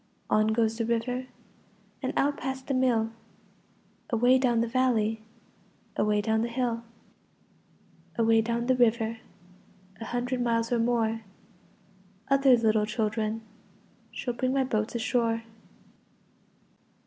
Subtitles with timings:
[0.31, 1.27] On goes the river
[2.01, 3.11] And out past the mill,
[4.09, 5.21] Away down the valley,
[5.95, 6.81] Away down the hill.
[8.17, 9.19] Away down the river,
[9.99, 11.21] A hundred miles or more,
[12.31, 13.43] Other little children
[14.09, 15.43] Shall bring my boats ashore.